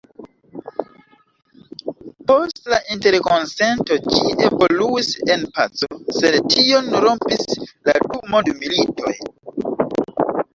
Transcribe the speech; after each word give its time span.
Post 2.31 2.71
la 2.73 2.79
Interkonsento 2.95 3.97
ĝi 4.13 4.23
evoluis 4.47 5.11
en 5.35 5.45
paco, 5.59 5.91
sed 6.21 6.39
tion 6.55 6.91
rompis 7.05 7.47
la 7.91 7.97
du 8.07 8.23
mondmilitoj. 8.33 9.15